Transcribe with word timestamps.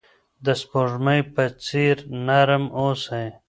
د 0.45 0.47
سپوږمۍ 0.61 1.21
په 1.33 1.43
څیر 1.65 1.95
نرم 2.27 2.63
اوسئ. 2.79 3.27